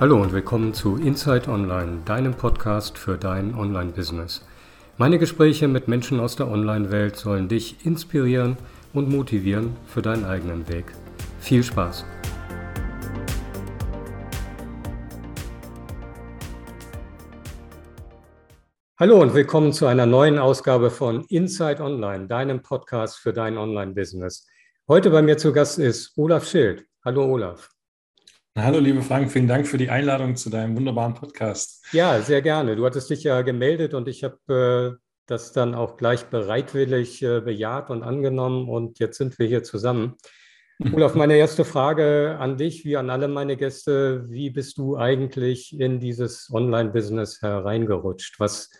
[0.00, 4.46] Hallo und willkommen zu Inside Online, deinem Podcast für dein Online-Business.
[4.96, 8.56] Meine Gespräche mit Menschen aus der Online-Welt sollen dich inspirieren
[8.92, 10.84] und motivieren für deinen eigenen Weg.
[11.40, 12.04] Viel Spaß!
[19.00, 24.46] Hallo und willkommen zu einer neuen Ausgabe von Inside Online, deinem Podcast für dein Online-Business.
[24.86, 26.86] Heute bei mir zu Gast ist Olaf Schild.
[27.04, 27.68] Hallo Olaf.
[28.60, 31.84] Hallo, liebe Frank, vielen Dank für die Einladung zu deinem wunderbaren Podcast.
[31.92, 32.74] Ja, sehr gerne.
[32.74, 37.40] Du hattest dich ja gemeldet und ich habe äh, das dann auch gleich bereitwillig äh,
[37.40, 40.16] bejaht und angenommen und jetzt sind wir hier zusammen.
[40.92, 44.28] Olaf, meine erste Frage an dich, wie an alle meine Gäste.
[44.28, 48.40] Wie bist du eigentlich in dieses Online-Business hereingerutscht?
[48.40, 48.70] Was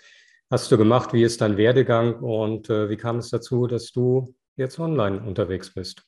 [0.51, 1.13] hast du gemacht?
[1.13, 5.73] Wie ist dein Werdegang und äh, wie kam es dazu, dass du jetzt online unterwegs
[5.73, 6.08] bist?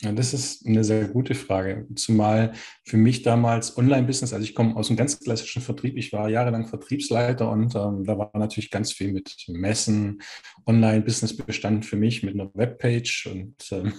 [0.00, 1.86] Ja, das ist eine sehr gute Frage.
[1.94, 2.52] Zumal
[2.84, 6.66] für mich damals Online-Business, also ich komme aus einem ganz klassischen Vertrieb, ich war jahrelang
[6.66, 10.20] Vertriebsleiter und ähm, da war natürlich ganz viel mit Messen,
[10.66, 13.92] Online-Business bestand für mich mit einer Webpage und ähm,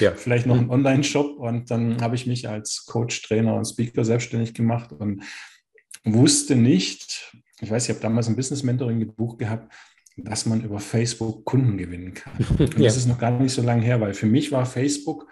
[0.00, 0.12] ja.
[0.16, 1.36] vielleicht noch einen Online-Shop.
[1.38, 5.22] Und dann habe ich mich als Coach, Trainer und Speaker selbstständig gemacht und
[6.04, 9.72] wusste nicht, ich weiß, ich habe damals ein Business-Mentoring-Buch gehabt,
[10.16, 12.32] dass man über Facebook Kunden gewinnen kann.
[12.58, 12.84] Und ja.
[12.84, 15.28] das ist noch gar nicht so lange her, weil für mich war Facebook,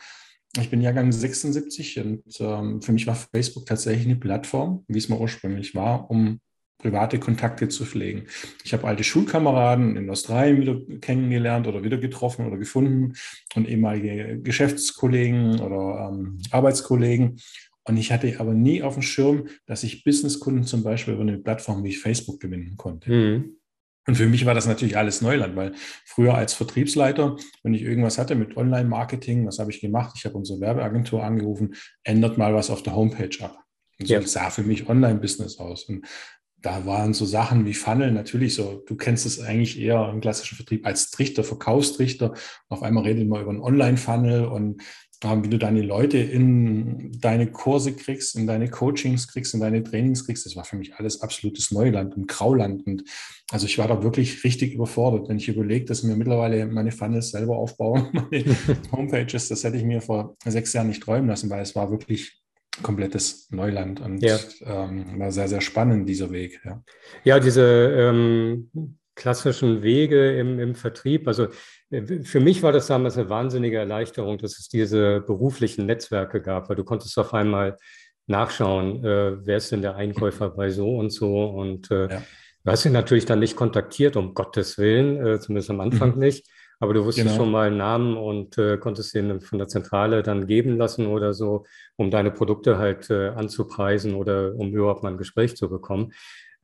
[0.58, 5.08] ich bin Jahrgang 76 und ähm, für mich war Facebook tatsächlich eine Plattform, wie es
[5.08, 6.41] mal ursprünglich war, um
[6.77, 8.27] private Kontakte zu pflegen.
[8.64, 13.14] Ich habe alte Schulkameraden in Australien wieder kennengelernt oder wieder getroffen oder gefunden
[13.55, 17.41] und ehemalige Geschäftskollegen oder ähm, Arbeitskollegen.
[17.84, 21.39] Und ich hatte aber nie auf dem Schirm, dass ich Businesskunden zum Beispiel über eine
[21.39, 23.11] Plattform wie Facebook gewinnen konnte.
[23.11, 23.56] Mhm.
[24.06, 25.72] Und für mich war das natürlich alles Neuland, weil
[26.05, 30.14] früher als Vertriebsleiter, wenn ich irgendwas hatte mit Online-Marketing, was habe ich gemacht?
[30.17, 33.58] Ich habe unsere Werbeagentur angerufen, ändert mal was auf der Homepage ab.
[34.01, 34.23] Und so ja.
[34.23, 35.85] sah für mich Online-Business aus.
[35.85, 36.05] Und
[36.61, 40.57] da waren so Sachen wie Funnel natürlich so, du kennst es eigentlich eher im klassischen
[40.57, 42.35] Vertrieb als Trichter, Verkaufstrichter.
[42.68, 44.83] Auf einmal redet man über einen Online-Funnel und
[45.22, 50.27] wie du deine Leute in deine Kurse kriegst, in deine Coachings kriegst, in deine Trainings
[50.27, 52.86] kriegst, das war für mich alles absolutes Neuland und Grauland.
[52.86, 53.05] Und
[53.50, 57.30] also ich war da wirklich richtig überfordert, wenn ich überlege, dass mir mittlerweile meine Funnels
[57.30, 58.56] selber aufbauen, meine
[58.92, 62.42] Homepages, das hätte ich mir vor sechs Jahren nicht träumen lassen, weil es war wirklich
[62.82, 64.38] komplettes Neuland und ja.
[64.64, 66.61] ähm, war sehr, sehr spannend, dieser Weg.
[66.64, 66.82] Ja,
[67.24, 68.70] ja diese ähm,
[69.14, 71.48] klassischen Wege im, im Vertrieb, also
[72.25, 76.77] für mich war das damals eine wahnsinnige Erleichterung, dass es diese beruflichen Netzwerke gab, weil
[76.77, 77.77] du konntest auf einmal
[78.27, 81.45] nachschauen, äh, wer ist denn der Einkäufer bei so und so.
[81.45, 82.23] Und äh, ja.
[82.64, 86.20] du hast ihn natürlich dann nicht kontaktiert, um Gottes Willen, äh, zumindest am Anfang mhm.
[86.20, 86.47] nicht.
[86.82, 87.36] Aber du wusstest genau.
[87.36, 91.32] schon mal einen Namen und äh, konntest ihn von der Zentrale dann geben lassen oder
[91.32, 96.12] so, um deine Produkte halt äh, anzupreisen oder um überhaupt mal ein Gespräch zu bekommen.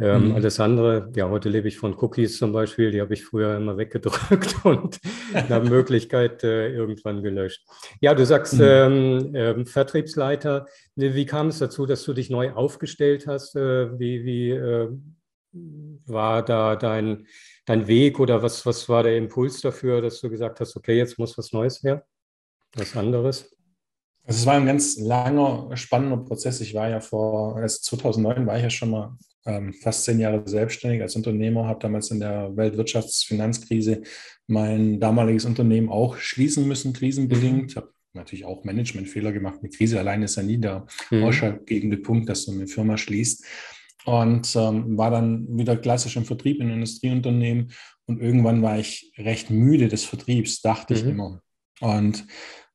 [0.00, 0.34] Ähm, mhm.
[0.34, 3.76] Alles andere, ja, heute lebe ich von Cookies zum Beispiel, die habe ich früher immer
[3.76, 4.98] weggedrückt und
[5.48, 7.64] nach Möglichkeit äh, irgendwann gelöscht.
[8.00, 8.64] Ja, du sagst mhm.
[8.64, 10.66] ähm, äh, Vertriebsleiter.
[10.96, 13.54] Wie kam es dazu, dass du dich neu aufgestellt hast?
[13.54, 14.88] Äh, wie wie äh,
[16.06, 17.26] war da dein,
[17.68, 21.18] dein Weg oder was, was war der Impuls dafür, dass du gesagt hast, okay, jetzt
[21.18, 22.04] muss was Neues her,
[22.74, 23.54] was anderes?
[24.24, 26.60] Also es war ein ganz langer, spannender Prozess.
[26.60, 30.42] Ich war ja vor, also 2009 war ich ja schon mal ähm, fast zehn Jahre
[30.46, 34.02] selbstständig als Unternehmer, habe damals in der Weltwirtschaftsfinanzkrise
[34.46, 37.76] mein damaliges Unternehmen auch schließen müssen, krisenbedingt.
[37.76, 39.58] Habe natürlich auch Managementfehler gemacht.
[39.60, 41.24] Eine Krise allein ist ja nie der mhm.
[41.24, 43.44] ausschlaggebende Punkt, dass du eine Firma schließt.
[44.08, 47.72] Und ähm, war dann wieder klassisch im Vertrieb in Industrieunternehmen.
[48.06, 51.00] Und irgendwann war ich recht müde des Vertriebs, dachte mhm.
[51.00, 51.42] ich immer.
[51.80, 52.26] Und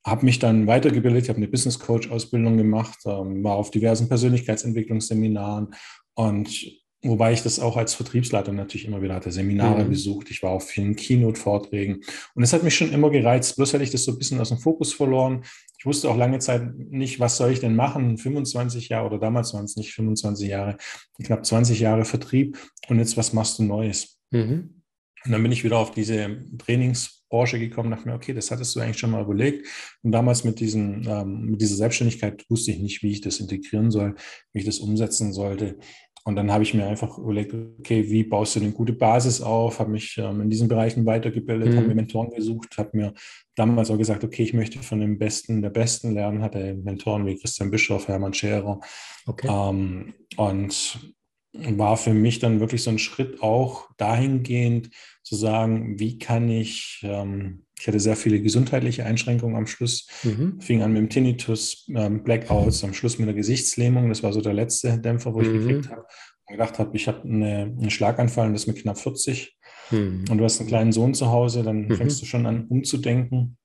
[0.06, 4.10] habe mich dann weitergebildet, ich habe eine Business Coach Ausbildung gemacht, ähm, war auf diversen
[4.10, 5.74] Persönlichkeitsentwicklungsseminaren
[6.14, 9.90] und wobei ich das auch als Vertriebsleiter natürlich immer wieder hatte, Seminare mhm.
[9.90, 12.02] besucht, ich war auf vielen Keynote-Vorträgen
[12.34, 14.50] und es hat mich schon immer gereizt, bloß hatte ich das so ein bisschen aus
[14.50, 15.44] dem Fokus verloren.
[15.78, 19.54] Ich wusste auch lange Zeit nicht, was soll ich denn machen, 25 Jahre oder damals
[19.54, 20.78] waren es nicht 25 Jahre,
[21.22, 22.58] knapp 20 Jahre Vertrieb
[22.88, 24.20] und jetzt was machst du Neues?
[24.32, 24.84] Mhm.
[25.26, 28.82] Und dann bin ich wieder auf diese Trainingsbranche gekommen, dachte mir, okay, das hattest du
[28.82, 29.68] eigentlich schon mal überlegt.
[30.02, 33.90] Und damals mit, diesen, ähm, mit dieser Selbstständigkeit wusste ich nicht, wie ich das integrieren
[33.90, 34.16] soll,
[34.52, 35.78] wie ich das umsetzen sollte.
[36.26, 39.80] Und dann habe ich mir einfach überlegt, okay, wie baust du eine gute Basis auf?
[39.80, 41.78] Habe mich ähm, in diesen Bereichen weitergebildet, mhm.
[41.78, 43.14] habe mir Mentoren gesucht, habe mir
[43.56, 47.38] damals auch gesagt, okay, ich möchte von dem Besten der Besten lernen, hatte Mentoren wie
[47.38, 48.80] Christian Bischoff, Hermann Scherer.
[49.26, 49.48] Okay.
[49.50, 51.14] Ähm, und
[51.54, 54.90] war für mich dann wirklich so ein Schritt auch dahingehend
[55.24, 60.08] zu sagen, wie kann ich ähm, Ich hatte sehr viele gesundheitliche Einschränkungen am Schluss.
[60.24, 60.62] Mhm.
[60.62, 64.10] Fing an mit dem Tinnitus, ähm, Blackouts, am Schluss mit der Gesichtslähmung.
[64.10, 65.60] Das war so der letzte Dämpfer, wo ich mhm.
[65.60, 66.06] gekriegt habe.
[66.46, 69.58] Und gedacht habe, ich habe eine, einen Schlaganfall und das mit knapp 40.
[69.92, 70.26] Mhm.
[70.30, 71.96] Und du hast einen kleinen Sohn zu Hause, dann mhm.
[71.96, 73.58] fängst du schon an umzudenken.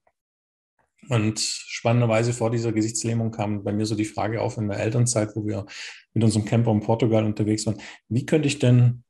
[1.09, 5.31] Und spannenderweise vor dieser Gesichtslähmung kam bei mir so die Frage auf in der Elternzeit,
[5.35, 5.65] wo wir
[6.13, 9.05] mit unserem Camper in Portugal unterwegs waren, wie könnte ich denn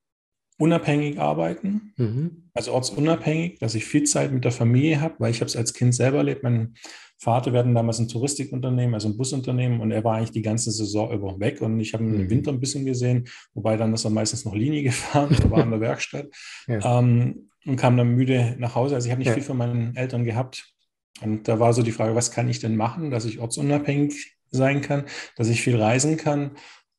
[0.59, 2.51] unabhängig arbeiten, mhm.
[2.53, 5.73] also ortsunabhängig, dass ich viel Zeit mit der Familie habe, weil ich habe es als
[5.73, 6.43] Kind selber erlebt.
[6.43, 6.75] Mein
[7.17, 11.13] Vater, hatten damals ein Touristikunternehmen, also ein Busunternehmen und er war eigentlich die ganze Saison
[11.13, 12.21] über weg und ich habe ihn mhm.
[12.21, 15.63] im Winter ein bisschen gesehen, wobei dann ist er meistens noch Linie gefahren oder war
[15.63, 16.27] in der Werkstatt
[16.67, 16.99] ja.
[16.99, 18.95] ähm, und kam dann müde nach Hause.
[18.95, 19.35] Also ich habe nicht ja.
[19.35, 20.73] viel von meinen Eltern gehabt
[21.21, 24.81] und da war so die Frage, was kann ich denn machen, dass ich ortsunabhängig sein
[24.81, 25.05] kann,
[25.37, 26.53] dass ich viel reisen kann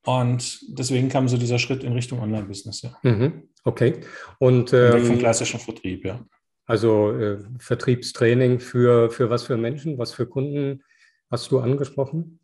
[0.05, 2.97] und deswegen kam so dieser Schritt in Richtung Online-Business, ja.
[3.03, 4.01] Mhm, okay.
[4.39, 6.23] Und ähm, weg vom ähm, klassischen Vertrieb, ja.
[6.65, 10.83] Also äh, Vertriebstraining für, für was für Menschen, was für Kunden
[11.31, 12.39] hast du angesprochen?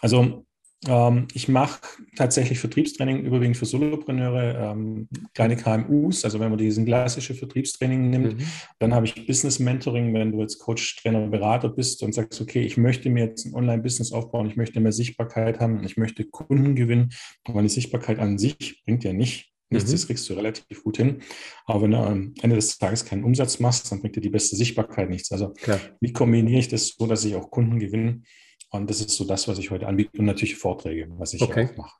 [0.00, 0.46] Also
[0.86, 1.80] ähm, ich mache
[2.16, 6.24] tatsächlich Vertriebstraining überwiegend für Solopreneure, ähm, kleine KMUs.
[6.24, 8.46] Also wenn man diesen klassischen Vertriebstraining nimmt, mhm.
[8.78, 12.62] dann habe ich Business Mentoring, wenn du jetzt Coach, Trainer, Berater bist und sagst, okay,
[12.62, 16.74] ich möchte mir jetzt ein Online-Business aufbauen, ich möchte mehr Sichtbarkeit haben, ich möchte Kunden
[16.74, 17.12] gewinnen,
[17.46, 19.92] weil die Sichtbarkeit an sich bringt ja nicht mhm.
[19.92, 21.22] das kriegst du relativ gut hin.
[21.66, 24.56] Aber wenn du am Ende des Tages keinen Umsatz machst, dann bringt dir die beste
[24.56, 25.32] Sichtbarkeit nichts.
[25.32, 25.80] Also, Klar.
[26.00, 28.22] wie kombiniere ich das so, dass ich auch Kunden gewinne?
[28.70, 31.68] Und das ist so das, was ich heute anbiete und natürlich Vorträge, was ich okay.
[31.72, 31.96] auch mache.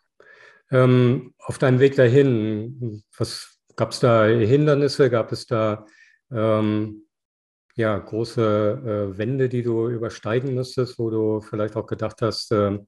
[0.70, 5.10] Ähm, auf deinem Weg dahin, was gab es da Hindernisse?
[5.10, 5.86] Gab es da
[6.32, 7.04] ähm,
[7.76, 12.78] ja, große äh, Wände, die du übersteigen müsstest, wo du vielleicht auch gedacht hast, äh,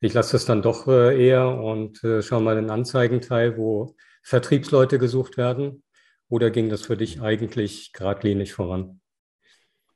[0.00, 4.98] ich lasse das dann doch äh, eher und äh, schau mal den Anzeigenteil, wo Vertriebsleute
[4.98, 5.82] gesucht werden?
[6.28, 9.00] Oder ging das für dich eigentlich geradlinig voran?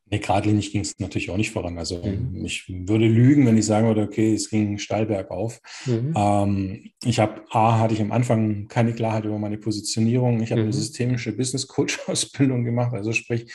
[0.09, 1.79] Nee, geradlinig ging es natürlich auch nicht voran.
[1.79, 2.45] Also mhm.
[2.45, 5.61] ich würde lügen, wenn ich sagen würde, okay, es ging steil bergauf.
[5.85, 6.15] Mhm.
[6.17, 10.41] Ähm, ich habe, A, hatte ich am Anfang keine Klarheit über meine Positionierung.
[10.43, 10.67] Ich habe mhm.
[10.67, 13.53] eine systemische Business Coach Ausbildung gemacht, also sprich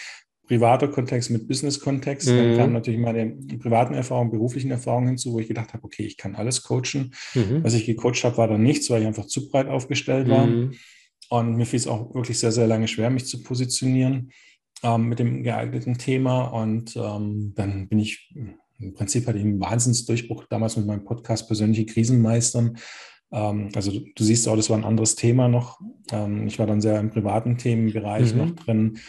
[0.51, 2.27] privater Kontext mit Business-Kontext.
[2.27, 2.57] Dann mhm.
[2.57, 6.35] kamen natürlich meine privaten Erfahrungen, beruflichen Erfahrungen hinzu, wo ich gedacht habe, okay, ich kann
[6.35, 7.13] alles coachen.
[7.33, 7.63] Mhm.
[7.63, 10.47] Was ich gecoacht habe, war dann nichts, weil ich einfach zu breit aufgestellt war.
[10.47, 10.73] Mhm.
[11.29, 14.33] Und mir fiel es auch wirklich sehr, sehr lange schwer, mich zu positionieren
[14.83, 16.47] ähm, mit dem geeigneten Thema.
[16.47, 18.35] Und ähm, dann bin ich,
[18.77, 22.77] im Prinzip hatte ich einen Wahnsinnsdurchbruch damals mit meinem Podcast Persönliche Krisenmeistern.
[23.31, 25.79] Ähm, also du, du, siehst auch, das war ein anderes Thema noch.
[26.11, 28.37] Ähm, ich war dann sehr im privaten Themenbereich mhm.
[28.37, 28.99] noch drin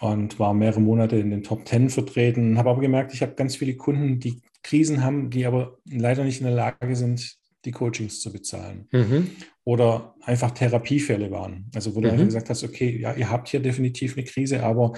[0.00, 2.58] und war mehrere Monate in den Top Ten vertreten.
[2.58, 6.40] Habe aber gemerkt, ich habe ganz viele Kunden, die Krisen haben, die aber leider nicht
[6.40, 8.88] in der Lage sind, die Coachings zu bezahlen.
[8.92, 9.30] Mhm.
[9.64, 11.70] Oder einfach Therapiefälle waren.
[11.74, 12.28] Also wo du einfach mhm.
[12.28, 14.94] gesagt hast, okay, ja, ihr habt hier definitiv eine Krise, aber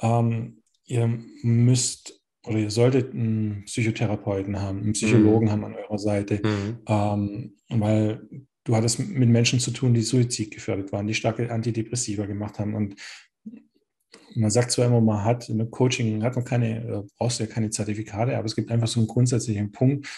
[0.00, 5.50] ähm, ihr müsst oder ihr solltet einen Psychotherapeuten haben, einen Psychologen mhm.
[5.50, 6.78] haben an eurer Seite, mhm.
[6.86, 8.28] ähm, weil
[8.64, 12.74] du hattest mit Menschen zu tun, die suizidgefährdet waren, die starke Antidepressiva gemacht haben.
[12.74, 12.96] Und
[14.34, 17.50] man sagt zwar immer, man hat in Coaching, hat man keine, äh, brauchst du ja
[17.50, 20.08] keine Zertifikate, aber es gibt einfach so einen grundsätzlichen Punkt,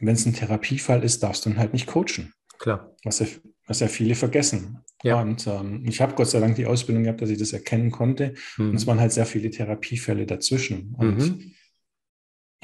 [0.00, 2.34] wenn es ein Therapiefall ist, darfst du dann halt nicht coachen.
[2.58, 2.94] Klar.
[3.04, 3.26] Was ja,
[3.66, 4.78] was ja viele vergessen.
[5.02, 5.20] Ja.
[5.20, 8.34] Und ähm, ich habe Gott sei Dank die Ausbildung gehabt, dass ich das erkennen konnte.
[8.56, 8.70] Mhm.
[8.70, 10.94] Und es waren halt sehr viele Therapiefälle dazwischen.
[10.96, 11.53] Und mhm.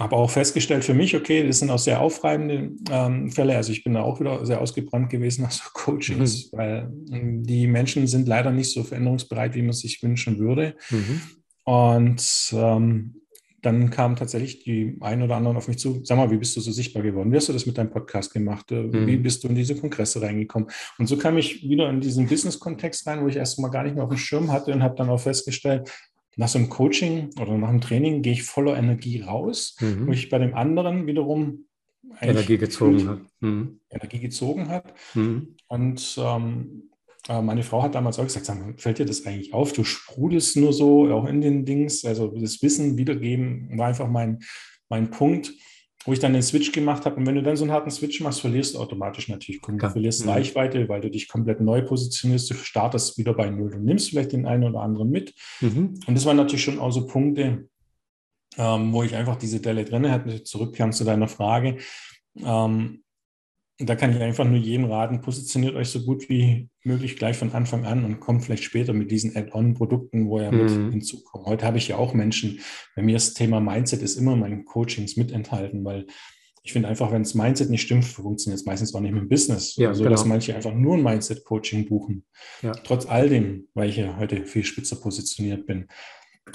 [0.00, 3.57] Habe auch festgestellt für mich, okay, das sind auch sehr aufreibende ähm, Fälle.
[3.57, 6.57] Also ich bin da auch wieder sehr ausgebrannt gewesen nach so Coachings, mhm.
[6.57, 10.75] weil ähm, die Menschen sind leider nicht so veränderungsbereit, wie man sich wünschen würde.
[10.88, 11.21] Mhm.
[11.64, 13.14] Und ähm,
[13.62, 16.61] dann kamen tatsächlich die einen oder anderen auf mich zu, sag mal, wie bist du
[16.61, 17.30] so sichtbar geworden?
[17.30, 18.73] Wie hast du das mit deinem Podcast gemacht?
[18.73, 19.23] Äh, wie mhm.
[19.23, 20.71] bist du in diese Kongresse reingekommen?
[20.99, 23.95] Und so kam ich wieder in diesen Business-Kontext rein, wo ich erst mal gar nicht
[23.95, 25.90] mehr auf dem Schirm hatte und habe dann auch festgestellt,
[26.37, 30.07] nach so einem Coaching oder nach einem Training gehe ich voller Energie raus, mhm.
[30.07, 31.67] wo ich bei dem anderen wiederum
[32.21, 33.21] Energie gezogen hat.
[33.41, 33.81] Mhm.
[33.91, 34.95] Energie gezogen hat.
[35.15, 35.57] Mhm.
[35.69, 36.91] Und ähm,
[37.29, 39.73] äh, meine Frau hat damals auch gesagt, sag, fällt dir das eigentlich auf?
[39.73, 42.05] Du sprudelst nur so, auch in den Dings.
[42.05, 44.41] Also das Wissen wiedergeben war einfach mein,
[44.89, 45.53] mein Punkt,
[46.04, 47.16] wo ich dann den Switch gemacht habe.
[47.16, 49.80] Und wenn du dann so einen harten Switch machst, verlierst du automatisch natürlich Kunden.
[49.80, 50.30] Du verlierst mhm.
[50.30, 52.50] Reichweite, weil du dich komplett neu positionierst.
[52.50, 53.71] Du startest wieder bei Null.
[53.71, 55.35] Du nimmst vielleicht den einen oder anderen mit.
[55.61, 56.00] Mhm.
[56.07, 57.69] Und das waren natürlich schon auch so Punkte,
[58.57, 60.42] ähm, wo ich einfach diese Delle drin hatte.
[60.42, 61.76] Zurückkam zu deiner Frage.
[62.38, 63.02] Ähm,
[63.81, 67.53] da kann ich einfach nur jedem raten, positioniert euch so gut wie möglich gleich von
[67.53, 70.91] Anfang an und kommt vielleicht später mit diesen Add-on-Produkten, wo ihr mit mhm.
[70.91, 71.47] hinzukommt.
[71.47, 72.61] Heute habe ich ja auch Menschen,
[72.95, 76.07] bei mir das Thema Mindset ist immer in meinen Coachings mit enthalten, weil
[76.63, 79.29] ich finde einfach, wenn das Mindset nicht stimmt, funktioniert es meistens auch nicht mit dem
[79.31, 79.77] Business.
[79.77, 80.15] Ja, so, genau.
[80.15, 82.25] dass manche einfach nur ein Mindset-Coaching buchen.
[82.61, 82.73] Ja.
[82.73, 85.89] Trotz all dem, weil ich ja heute viel spitzer positioniert bin.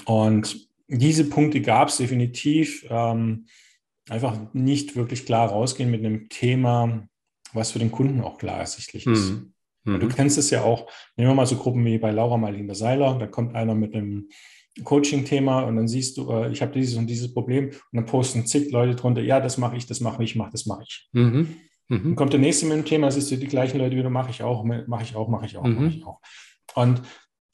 [0.04, 2.86] Und diese Punkte gab es definitiv.
[2.88, 3.46] Ähm,
[4.08, 7.08] einfach nicht wirklich klar rausgehen mit einem Thema,
[7.56, 9.30] was für den Kunden auch klar ersichtlich ist.
[9.30, 9.52] Mhm.
[9.84, 10.00] Mhm.
[10.00, 13.18] Du kennst es ja auch, nehmen wir mal so Gruppen wie bei Laura Marlene Seiler,
[13.18, 14.28] da kommt einer mit einem
[14.84, 18.46] Coaching-Thema und dann siehst du, äh, ich habe dieses und dieses Problem und dann posten
[18.46, 21.08] zig Leute drunter, ja, das mache ich, das mache ich, mach das mache ich.
[21.12, 21.56] Mhm.
[21.88, 22.02] Mhm.
[22.02, 24.42] Dann kommt der nächste mit dem Thema, siehst du die gleichen Leute wieder, mache ich
[24.42, 25.88] auch, mache ich auch, mache ich auch, mache mhm.
[25.88, 26.20] ich auch.
[26.74, 27.02] Und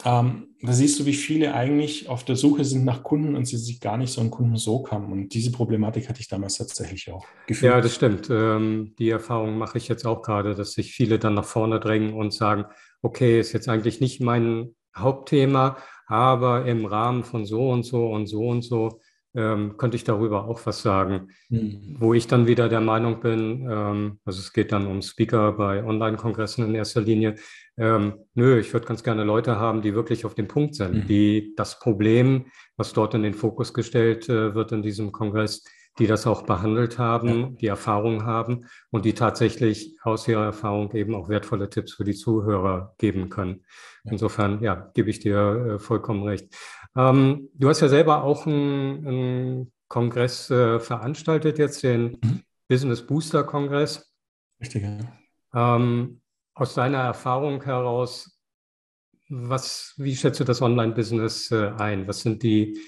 [0.04, 3.56] ähm, da siehst du, wie viele eigentlich auf der Suche sind nach Kunden und sie
[3.56, 5.10] sich gar nicht so einen Kunden so haben.
[5.10, 7.72] Und diese Problematik hatte ich damals tatsächlich auch gefühlt.
[7.72, 8.28] Ja, das stimmt.
[8.30, 12.14] Ähm, die Erfahrung mache ich jetzt auch gerade, dass sich viele dann nach vorne drängen
[12.14, 12.66] und sagen,
[13.02, 18.26] okay, ist jetzt eigentlich nicht mein Hauptthema, aber im Rahmen von so und so und
[18.26, 19.00] so und so
[19.34, 21.28] ähm, könnte ich darüber auch was sagen.
[21.48, 21.96] Mhm.
[21.98, 25.84] Wo ich dann wieder der Meinung bin, ähm, also es geht dann um Speaker bei
[25.84, 27.36] Online-Kongressen in erster Linie,
[27.78, 31.06] ähm, nö, ich würde ganz gerne Leute haben, die wirklich auf dem Punkt sind, mhm.
[31.06, 32.46] die das Problem,
[32.76, 35.64] was dort in den Fokus gestellt äh, wird in diesem Kongress,
[35.98, 37.48] die das auch behandelt haben, ja.
[37.60, 42.14] die Erfahrung haben und die tatsächlich aus ihrer Erfahrung eben auch wertvolle Tipps für die
[42.14, 43.64] Zuhörer geben können.
[44.04, 46.54] Insofern, ja, gebe ich dir äh, vollkommen recht.
[46.96, 52.42] Ähm, du hast ja selber auch einen, Kongress äh, veranstaltet, jetzt den mhm.
[52.66, 54.10] Business Booster Kongress.
[54.58, 55.76] Richtig, ja.
[55.76, 56.22] Ähm,
[56.54, 58.40] aus deiner Erfahrung heraus,
[59.28, 62.08] was, wie schätzt du das Online-Business äh, ein?
[62.08, 62.78] Was sind die,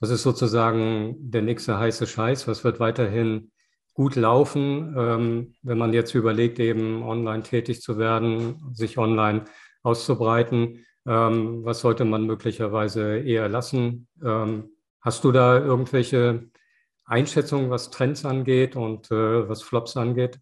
[0.00, 2.48] was ist sozusagen der nächste heiße Scheiß?
[2.48, 3.52] Was wird weiterhin
[3.94, 9.44] gut laufen, ähm, wenn man jetzt überlegt, eben online tätig zu werden, sich online
[9.84, 10.84] auszubreiten?
[11.06, 14.08] Ähm, was sollte man möglicherweise eher lassen?
[14.24, 16.50] Ähm, hast du da irgendwelche
[17.04, 20.38] Einschätzungen, was Trends angeht und äh, was Flops angeht?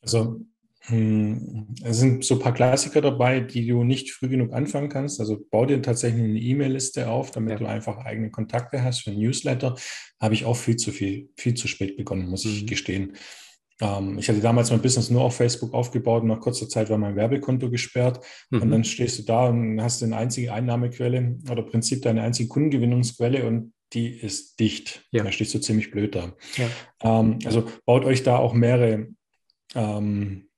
[0.00, 0.46] Also
[0.88, 5.18] hm, es sind so ein paar Klassiker dabei, die du nicht früh genug anfangen kannst.
[5.18, 7.58] Also bau dir tatsächlich eine E-Mail-Liste auf, damit ja.
[7.58, 9.74] du einfach eigene Kontakte hast für ein Newsletter.
[10.20, 12.52] Habe ich auch viel zu viel, viel zu spät begonnen, muss mhm.
[12.52, 13.16] ich gestehen.
[13.80, 16.98] Ähm, ich hatte damals mein Business nur auf Facebook aufgebaut und nach kurzer Zeit war
[16.98, 18.24] mein Werbekonto gesperrt.
[18.50, 18.62] Mhm.
[18.62, 22.48] Und dann stehst du da und hast eine einzige Einnahmequelle oder im Prinzip deine einzige
[22.48, 25.06] Kundengewinnungsquelle und die ist dicht.
[25.12, 25.22] Ja.
[25.22, 26.32] Da stehst du ziemlich blöd da.
[26.56, 26.68] Ja.
[27.02, 29.08] Ähm, also baut euch da auch mehrere
[29.74, 30.48] ähm,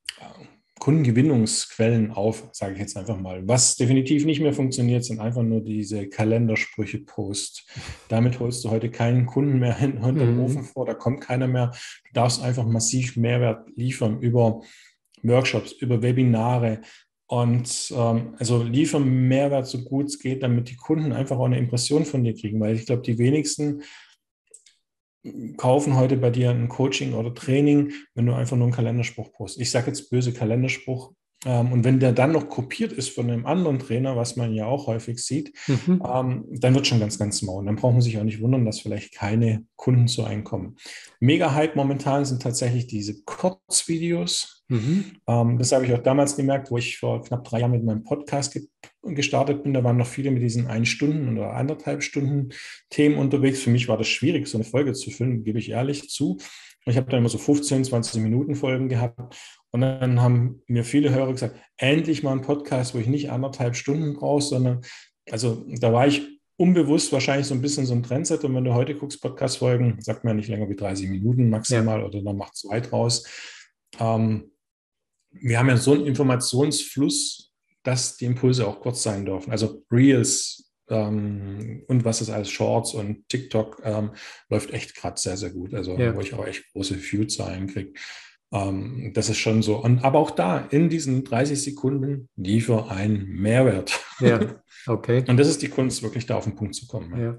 [0.78, 3.46] Kundengewinnungsquellen auf, sage ich jetzt einfach mal.
[3.46, 7.66] Was definitiv nicht mehr funktioniert, sind einfach nur diese Kalendersprüche-Post.
[8.08, 10.44] Damit holst du heute keinen Kunden mehr hinter dem mhm.
[10.44, 11.72] Ofen vor, da kommt keiner mehr.
[12.06, 14.62] Du darfst einfach massiv Mehrwert liefern über
[15.22, 16.80] Workshops, über Webinare
[17.26, 21.58] und ähm, also liefern Mehrwert so gut es geht, damit die Kunden einfach auch eine
[21.58, 23.82] Impression von dir kriegen, weil ich glaube, die wenigsten
[25.56, 29.60] kaufen heute bei dir ein Coaching oder Training, wenn du einfach nur einen Kalenderspruch postest.
[29.60, 31.12] Ich sage jetzt böse Kalenderspruch.
[31.44, 34.66] Ähm, und wenn der dann noch kopiert ist von einem anderen Trainer, was man ja
[34.66, 36.02] auch häufig sieht, mhm.
[36.04, 37.58] ähm, dann wird schon ganz, ganz mau.
[37.58, 40.76] Und dann braucht man sich auch nicht wundern, dass vielleicht keine Kunden zu einkommen.
[41.20, 44.64] Mega Hype momentan sind tatsächlich diese Kurzvideos.
[44.68, 45.04] Mhm.
[45.28, 48.04] Ähm, das habe ich auch damals gemerkt, wo ich vor knapp drei Jahren mit meinem
[48.04, 48.66] Podcast ge
[49.02, 49.72] gestartet bin.
[49.72, 52.50] Da waren noch viele mit diesen ein Stunden oder anderthalb Stunden
[52.90, 53.60] Themen unterwegs.
[53.60, 56.36] Für mich war das schwierig, so eine Folge zu füllen, gebe ich ehrlich zu.
[56.88, 59.36] Ich habe dann immer so 15, 20 Minuten Folgen gehabt.
[59.70, 63.76] Und dann haben mir viele Hörer gesagt, endlich mal ein Podcast, wo ich nicht anderthalb
[63.76, 64.80] Stunden brauche, sondern,
[65.30, 68.44] also da war ich unbewusst wahrscheinlich so ein bisschen so ein Trendset.
[68.44, 72.00] Und wenn du heute guckst, Podcast-Folgen, sagt man ja nicht länger wie 30 Minuten maximal
[72.00, 72.06] ja.
[72.06, 73.26] oder dann macht zwei draus.
[73.98, 74.50] Ähm,
[75.30, 77.52] wir haben ja so einen Informationsfluss,
[77.82, 79.50] dass die Impulse auch kurz sein dürfen.
[79.50, 84.10] Also Reels ähm, und was ist alles Shorts und TikTok ähm,
[84.48, 85.74] läuft echt gerade sehr, sehr gut.
[85.74, 86.14] Also ja.
[86.14, 87.92] wo ich auch echt große View-Zahlen kriege.
[88.52, 89.76] Ähm, das ist schon so.
[89.76, 94.00] Und, aber auch da, in diesen 30 Sekunden liefer einen Mehrwert.
[94.20, 94.40] Ja,
[94.86, 95.24] okay.
[95.26, 97.20] und das ist die Kunst, wirklich da auf den Punkt zu kommen.
[97.20, 97.38] Ja.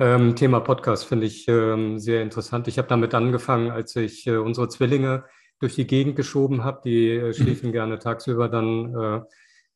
[0.00, 2.66] Ähm, Thema Podcast finde ich ähm, sehr interessant.
[2.66, 5.24] Ich habe damit angefangen, als ich äh, unsere Zwillinge
[5.60, 6.80] durch die Gegend geschoben habe.
[6.84, 7.32] Die äh, mhm.
[7.32, 7.72] schliefen mhm.
[7.72, 9.20] gerne tagsüber dann äh,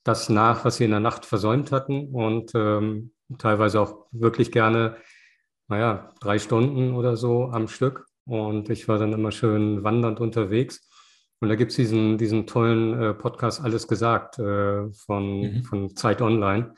[0.05, 4.97] das nach, was sie in der Nacht versäumt hatten und ähm, teilweise auch wirklich gerne,
[5.69, 8.07] naja, drei Stunden oder so am Stück.
[8.25, 10.88] Und ich war dann immer schön wandernd unterwegs.
[11.40, 15.64] Und da gibt es diesen, diesen tollen äh, Podcast Alles gesagt äh, von, mhm.
[15.64, 16.75] von Zeit Online,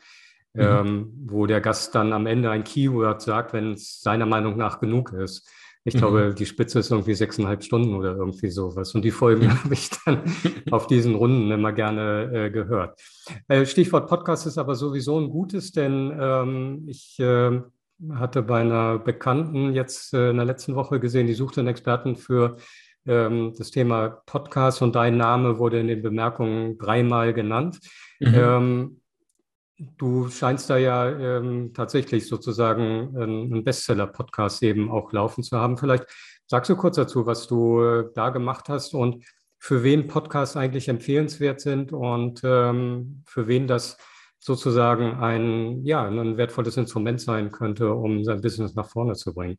[0.52, 0.60] mhm.
[0.60, 4.80] ähm, wo der Gast dann am Ende ein Keyword sagt, wenn es seiner Meinung nach
[4.80, 5.48] genug ist.
[5.84, 5.98] Ich mhm.
[5.98, 8.94] glaube, die Spitze ist irgendwie sechseinhalb Stunden oder irgendwie sowas.
[8.94, 9.64] Und die Folgen mhm.
[9.64, 10.22] habe ich dann
[10.70, 13.00] auf diesen Runden immer gerne äh, gehört.
[13.48, 17.60] Äh, Stichwort Podcast ist aber sowieso ein gutes, denn ähm, ich äh,
[18.12, 22.16] hatte bei einer Bekannten jetzt äh, in der letzten Woche gesehen, die suchte einen Experten
[22.16, 22.56] für
[23.06, 27.80] ähm, das Thema Podcast und dein Name wurde in den Bemerkungen dreimal genannt.
[28.20, 28.34] Mhm.
[28.34, 28.99] Ähm,
[29.98, 35.78] du scheinst da ja ähm, tatsächlich sozusagen einen Bestseller-Podcast eben auch laufen zu haben.
[35.78, 36.06] Vielleicht
[36.46, 39.24] sagst du kurz dazu, was du äh, da gemacht hast und
[39.58, 43.98] für wen Podcasts eigentlich empfehlenswert sind und ähm, für wen das
[44.38, 49.58] sozusagen ein, ja, ein wertvolles Instrument sein könnte, um sein Business nach vorne zu bringen.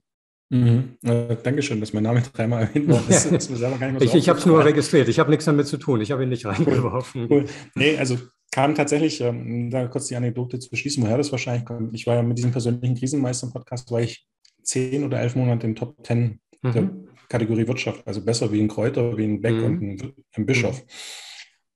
[0.50, 0.98] Mhm.
[1.04, 3.30] Äh, Dankeschön, dass mein Name dreimal erwähnt worden ist.
[3.42, 3.56] so
[4.02, 6.30] ich ich habe es nur registriert, ich habe nichts damit zu tun, ich habe ihn
[6.30, 7.28] nicht reingeworfen.
[7.30, 7.46] Cool.
[7.76, 8.18] Nee, also
[8.52, 11.96] kam tatsächlich, ähm, da kurz die Anekdote zu schließen, woher das wahrscheinlich kommt.
[11.96, 14.26] Ich war ja mit diesem persönlichen Krisenmeister-Podcast, war ich
[14.62, 16.72] zehn oder elf Monate im Top Ten mhm.
[16.72, 16.92] der
[17.30, 19.64] Kategorie Wirtschaft, also besser wie ein Kräuter, wie ein Beck mhm.
[19.64, 20.82] und ein, ein Bischof.
[20.82, 20.88] Mhm.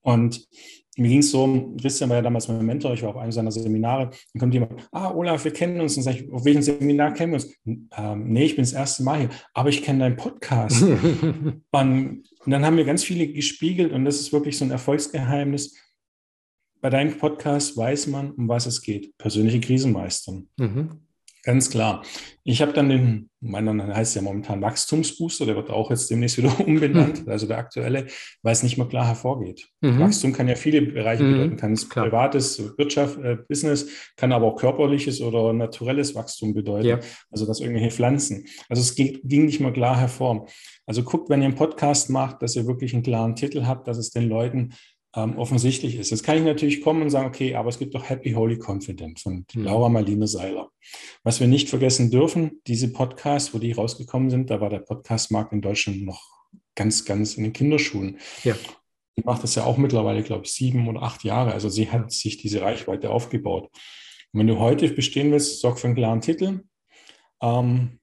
[0.02, 0.48] Und
[0.98, 3.52] mir ging es so, Christian war ja damals mein Mentor, ich war auf einem seiner
[3.52, 5.98] Seminare, dann kommt jemand, ah, Olaf, wir kennen uns.
[5.98, 7.54] Und sage ich, auf welchem Seminar kennen wir uns?
[7.66, 10.84] Ähm, nee, ich bin das erste Mal hier, aber ich kenne deinen Podcast.
[10.84, 15.76] und, und dann haben mir ganz viele gespiegelt und das ist wirklich so ein Erfolgsgeheimnis.
[16.86, 19.18] Bei deinem Podcast weiß man, um was es geht.
[19.18, 20.50] Persönliche Krisenmeistern.
[20.58, 21.00] Mhm.
[21.42, 22.04] Ganz klar.
[22.44, 26.60] Ich habe dann den, meiner heißt ja momentan Wachstumsbooster, der wird auch jetzt demnächst wieder
[26.68, 27.32] umbenannt, mhm.
[27.32, 28.06] also der aktuelle,
[28.44, 29.68] weil es nicht mehr klar hervorgeht.
[29.82, 30.00] Mhm.
[30.00, 31.32] Wachstum kann ja viele Bereiche mhm.
[31.32, 32.06] bedeuten, kann es klar.
[32.06, 37.00] privates, Wirtschaft, äh, Business, kann aber auch körperliches oder naturelles Wachstum bedeuten, ja.
[37.32, 38.46] also dass irgendwelche Pflanzen.
[38.70, 40.46] Also es ging, ging nicht mehr klar hervor.
[40.86, 43.98] Also guckt, wenn ihr einen Podcast macht, dass ihr wirklich einen klaren Titel habt, dass
[43.98, 44.76] es den Leuten
[45.16, 46.12] ähm, offensichtlich ist.
[46.12, 49.20] Jetzt kann ich natürlich kommen und sagen, okay, aber es gibt doch Happy Holy Confident
[49.20, 49.64] von mhm.
[49.64, 50.70] Laura Marlene Seiler.
[51.24, 55.54] Was wir nicht vergessen dürfen, diese Podcasts, wo die rausgekommen sind, da war der Podcastmarkt
[55.54, 56.22] in Deutschland noch
[56.76, 58.20] ganz, ganz in den Kinderschuhen.
[58.44, 58.56] Ja.
[59.18, 61.54] Die macht das ja auch mittlerweile, glaube ich, sieben oder acht Jahre.
[61.54, 63.70] Also sie hat sich diese Reichweite aufgebaut.
[64.34, 66.64] Und wenn du heute bestehen willst, sorg für einen klaren Titel.
[67.42, 68.00] Ähm,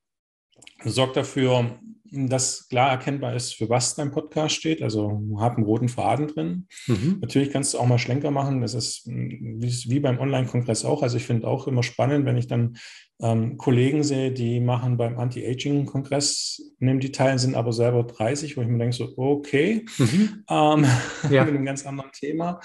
[0.83, 1.79] sorg dafür,
[2.13, 4.83] dass klar erkennbar ist, für was dein Podcast steht.
[4.83, 6.67] Also hab einen roten Faden drin.
[6.87, 7.19] Mhm.
[7.21, 8.61] Natürlich kannst du auch mal Schlenker machen.
[8.61, 11.03] Das ist wie, beim Online-Kongress auch.
[11.03, 12.77] Also ich finde auch immer spannend, wenn ich dann
[13.21, 18.63] ähm, Kollegen sehe, die machen beim Anti-Aging-Kongress, nehmen die Teil, sind aber selber 30, wo
[18.63, 20.45] ich mir denke, so, okay, mhm.
[20.51, 20.87] ähm,
[21.31, 21.45] ja.
[21.45, 22.61] mit einem ganz anderen Thema.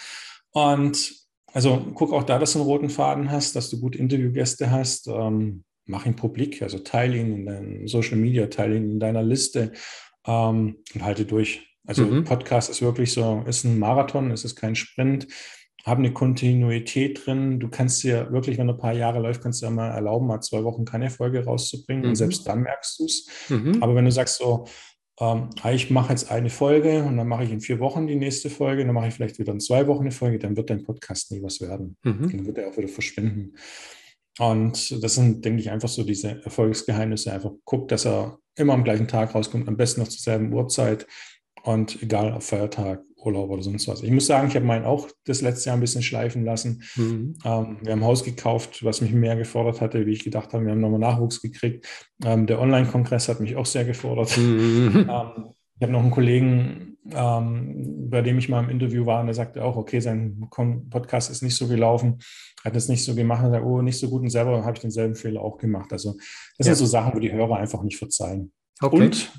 [0.52, 1.14] Und
[1.54, 5.08] also guck auch da, dass du einen roten Faden hast, dass du gut Interviewgäste hast.
[5.08, 9.24] Ähm, mach ihn publik, also teile ihn in deinen Social Media, teile ihn in deiner
[9.24, 9.72] Liste
[10.26, 11.68] ähm, und halte durch.
[11.86, 12.26] Also mhm.
[12.26, 15.28] Podcast ist wirklich so, ist ein Marathon, es ist kein Sprint.
[15.86, 17.62] Hab eine Kontinuität drin.
[17.62, 20.28] Du kannst dir wirklich, wenn du ein paar Jahre läuft, kannst du ja mal erlauben,
[20.28, 22.04] mal zwei Wochen keine Folge rauszubringen.
[22.04, 22.10] Mhm.
[22.10, 23.28] Und selbst dann merkst du es.
[23.48, 23.82] Mhm.
[23.82, 24.66] Aber wenn du sagst so,
[25.20, 28.50] ähm, ich mache jetzt eine Folge und dann mache ich in vier Wochen die nächste
[28.50, 31.32] Folge, dann mache ich vielleicht wieder in zwei Wochen eine Folge, dann wird dein Podcast
[31.32, 31.96] nie was werden.
[32.04, 32.32] Mhm.
[32.32, 33.56] Dann wird er auch wieder verschwinden.
[34.40, 37.32] Und das sind, denke ich, einfach so diese Erfolgsgeheimnisse.
[37.32, 41.08] Einfach guckt, dass er immer am gleichen Tag rauskommt, am besten noch zur selben Uhrzeit
[41.64, 44.04] und egal ob Feiertag, Urlaub oder sonst was.
[44.04, 46.84] Ich muss sagen, ich habe meinen auch das letzte Jahr ein bisschen schleifen lassen.
[46.96, 47.36] Mhm.
[47.44, 50.66] Ähm, wir haben ein Haus gekauft, was mich mehr gefordert hatte, wie ich gedacht habe.
[50.66, 51.86] Wir haben nochmal Nachwuchs gekriegt.
[52.24, 54.38] Ähm, der Online-Kongress hat mich auch sehr gefordert.
[54.38, 55.10] Mhm.
[55.18, 59.28] Ähm, ich habe noch einen Kollegen, ähm, bei dem ich mal im Interview war, und
[59.28, 60.48] der sagte auch, okay, sein
[60.90, 62.20] Podcast ist nicht so gelaufen,
[62.66, 64.82] hat es nicht so gemacht, und sagt, oh, nicht so gut und selber habe ich
[64.82, 65.94] denselben Fehler auch gemacht.
[65.94, 66.14] Also
[66.58, 66.74] das ja.
[66.74, 68.52] sind so Sachen, wo die Hörer einfach nicht verzeihen.
[68.82, 69.06] Okay.
[69.06, 69.32] Und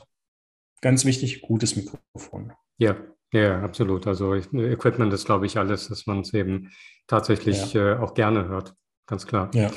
[0.80, 2.52] ganz wichtig, gutes Mikrofon.
[2.78, 2.96] Ja,
[3.32, 4.06] ja, absolut.
[4.06, 6.70] Also Equipment ist, glaube ich, alles, dass man es eben
[7.06, 7.94] tatsächlich ja.
[7.94, 8.74] äh, auch gerne hört.
[9.06, 9.50] Ganz klar.
[9.54, 9.70] Ja.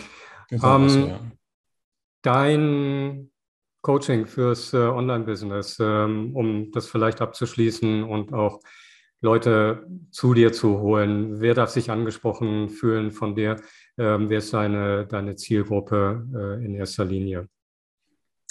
[0.52, 1.20] Ähm, so, ja.
[2.22, 3.32] Dein
[3.82, 8.60] Coaching fürs äh, Online-Business, ähm, um das vielleicht abzuschließen und auch
[9.22, 11.40] Leute zu dir zu holen?
[11.40, 13.58] Wer darf sich angesprochen fühlen von dir?
[13.98, 17.48] Ähm, wer ist deine, deine Zielgruppe äh, in erster Linie?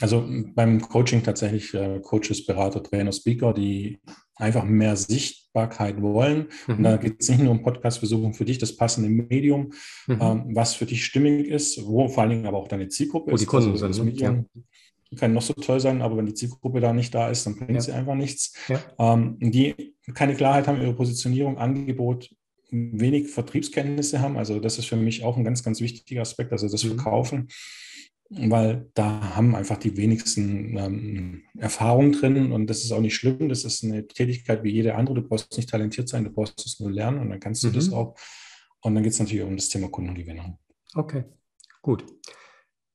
[0.00, 3.98] Also beim Coaching tatsächlich äh, Coaches, Berater, Trainer, Speaker, die
[4.36, 6.48] einfach mehr Sichtbarkeit wollen.
[6.66, 6.74] Mhm.
[6.76, 9.72] Und da geht es nicht nur um Podcast, wir suchen für dich das passende Medium,
[10.06, 10.18] mhm.
[10.20, 13.34] ähm, was für dich stimmig ist, wo vor allen Dingen aber auch deine Zielgruppe wo
[13.34, 13.42] ist.
[13.42, 14.04] Die Kunden also sind.
[14.06, 14.62] Medium, ja
[15.16, 17.72] kann noch so toll sein, aber wenn die Zielgruppe da nicht da ist, dann bringt
[17.72, 17.80] ja.
[17.80, 18.54] sie einfach nichts.
[18.68, 18.80] Ja.
[18.98, 22.30] Ähm, die keine Klarheit haben, ihre Positionierung, Angebot,
[22.70, 24.36] wenig Vertriebskenntnisse haben.
[24.36, 26.88] Also das ist für mich auch ein ganz, ganz wichtiger Aspekt, also das mhm.
[26.90, 27.48] Verkaufen,
[28.30, 33.48] weil da haben einfach die wenigsten ähm, Erfahrung drin und das ist auch nicht schlimm.
[33.48, 35.16] Das ist eine Tätigkeit wie jede andere.
[35.16, 37.72] Du brauchst nicht talentiert sein, du brauchst es nur lernen und dann kannst du mhm.
[37.72, 38.14] das auch.
[38.82, 40.58] Und dann geht es natürlich um das Thema Kundengewinnung.
[40.94, 41.24] Okay,
[41.82, 42.04] gut.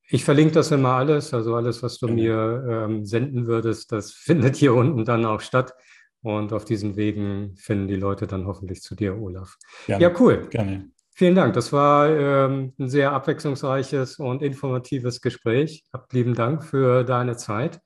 [0.08, 4.56] Ich verlinke das immer alles, also alles, was du mir ähm, senden würdest, das findet
[4.56, 5.74] hier unten dann auch statt.
[6.22, 9.56] Und auf diesen Wegen finden die Leute dann hoffentlich zu dir, Olaf.
[9.86, 10.02] Gerne.
[10.02, 10.46] Ja, cool.
[10.50, 10.90] Gerne.
[11.14, 11.54] Vielen Dank.
[11.54, 15.84] Das war ähm, ein sehr abwechslungsreiches und informatives Gespräch.
[15.92, 17.80] Hab lieben Dank für deine Zeit.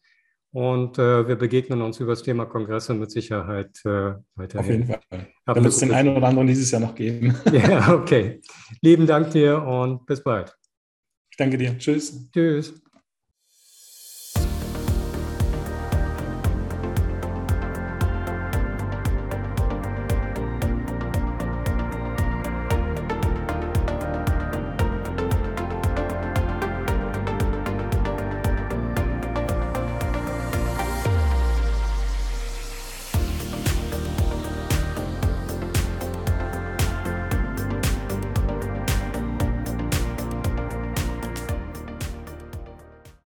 [0.52, 4.58] Und äh, wir begegnen uns über das Thema Kongresse mit Sicherheit äh, weiterhin.
[4.58, 5.26] Auf jeden Fall.
[5.46, 7.36] Da wird es den einen oder anderen dieses Jahr noch geben.
[7.52, 8.40] Ja, okay.
[8.82, 10.52] Lieben Dank dir und bis bald.
[11.40, 11.78] Danke dir.
[11.78, 12.28] Tschüss.
[12.34, 12.74] Tschüss.